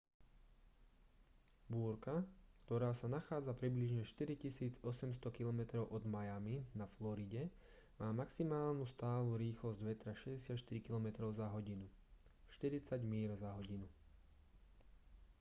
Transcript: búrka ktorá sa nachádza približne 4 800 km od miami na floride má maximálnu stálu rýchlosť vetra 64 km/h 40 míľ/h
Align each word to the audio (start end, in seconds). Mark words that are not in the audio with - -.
búrka 1.73 2.15
ktorá 2.65 2.89
sa 2.99 3.05
nachádza 3.17 3.53
približne 3.61 4.01
4 4.01 4.81
800 4.81 4.81
km 5.37 5.61
od 5.95 6.03
miami 6.13 6.55
na 6.79 6.85
floride 6.95 7.43
má 8.01 8.07
maximálnu 8.21 8.81
stálu 8.93 9.31
rýchlosť 9.45 9.79
vetra 9.89 10.13
64 10.17 10.81
km/h 10.81 11.21
40 11.29 13.13
míľ/h 13.13 13.45